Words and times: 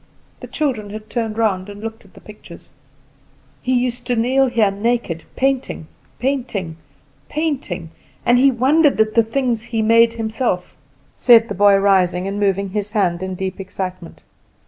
The 0.39 0.47
children 0.47 0.89
had 0.89 1.11
turned 1.11 1.37
round 1.37 1.69
and 1.69 1.79
looked 1.79 2.03
at 2.05 2.15
the 2.15 2.21
pictures. 2.21 2.71
"He 3.61 3.77
used 3.77 4.07
to 4.07 4.15
kneel 4.15 4.47
here 4.47 4.71
naked, 4.71 5.25
painting, 5.35 5.85
painting, 6.17 6.77
painting; 7.29 7.91
and 8.25 8.39
he 8.39 8.49
wondered 8.49 8.99
at 8.99 9.13
the 9.13 9.21
things 9.21 9.61
he 9.61 9.83
made 9.83 10.13
himself," 10.13 10.75
said 11.15 11.49
the 11.49 11.53
boy, 11.53 11.77
rising 11.77 12.27
and 12.27 12.39
moving 12.39 12.69
his 12.69 12.89
hand 12.93 13.21
in 13.21 13.35
deep 13.35 13.59
excitement. 13.59 14.23